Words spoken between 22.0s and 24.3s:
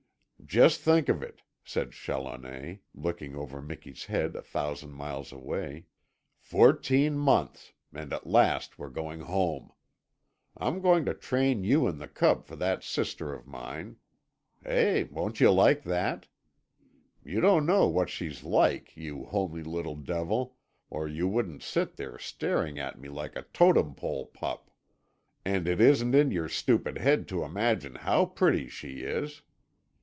staring at me like a totem pole